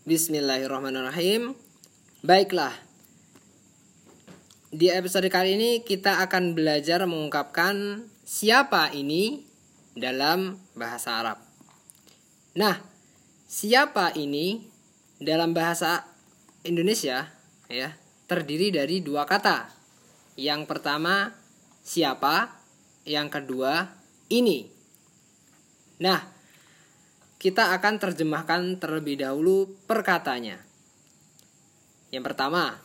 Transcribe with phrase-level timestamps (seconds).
[0.00, 1.52] Bismillahirrahmanirrahim.
[2.24, 2.72] Baiklah.
[4.72, 9.44] Di episode kali ini kita akan belajar mengungkapkan siapa ini
[9.92, 11.44] dalam bahasa Arab.
[12.56, 12.80] Nah,
[13.44, 14.72] siapa ini
[15.20, 16.08] dalam bahasa
[16.64, 17.28] Indonesia
[17.68, 17.92] ya,
[18.24, 19.68] terdiri dari dua kata.
[20.32, 21.36] Yang pertama
[21.84, 22.56] siapa,
[23.04, 24.00] yang kedua
[24.32, 24.64] ini.
[26.00, 26.39] Nah,
[27.40, 30.60] kita akan terjemahkan terlebih dahulu perkatanya.
[32.12, 32.76] Yang pertama,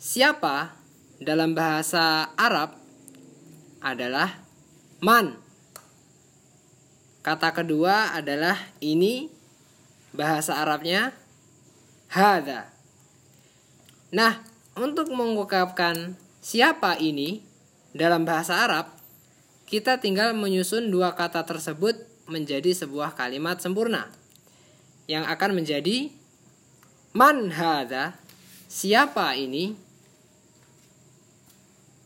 [0.00, 0.72] siapa
[1.20, 2.72] dalam bahasa Arab
[3.84, 4.40] adalah
[5.04, 5.36] man.
[7.20, 9.28] Kata kedua adalah ini
[10.16, 11.12] bahasa Arabnya
[12.08, 12.72] hada.
[14.08, 14.40] Nah,
[14.72, 17.44] untuk mengungkapkan siapa ini
[17.92, 18.88] dalam bahasa Arab,
[19.68, 24.06] kita tinggal menyusun dua kata tersebut menjadi sebuah kalimat sempurna
[25.08, 26.12] yang akan menjadi
[27.16, 28.14] man hada
[28.68, 29.88] siapa ini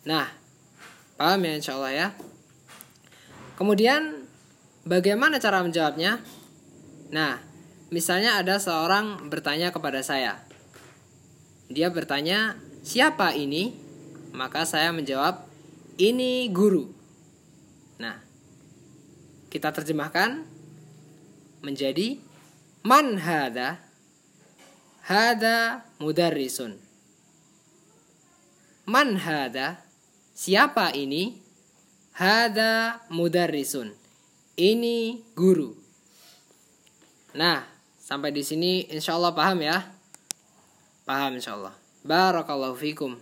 [0.03, 0.27] Nah,
[1.15, 2.09] paham ya insya Allah ya.
[3.55, 4.27] Kemudian
[4.83, 6.19] bagaimana cara menjawabnya?
[7.15, 7.39] Nah,
[7.95, 10.43] misalnya ada seorang bertanya kepada saya.
[11.71, 13.79] Dia bertanya, siapa ini?
[14.35, 15.47] Maka saya menjawab,
[16.03, 16.91] ini guru.
[18.03, 18.19] Nah,
[19.53, 20.49] kita terjemahkan
[21.61, 22.17] menjadi
[22.81, 23.85] man hada
[25.05, 26.81] hada mudarrisun
[28.89, 29.93] man hada
[30.33, 31.37] Siapa ini?
[32.17, 33.93] Hada mudarrisun.
[34.57, 35.77] Ini guru.
[37.37, 37.65] Nah,
[38.01, 39.93] sampai di sini insya Allah paham ya?
[41.05, 41.77] Paham insya Allah.
[42.05, 43.21] Barakallahu fikum.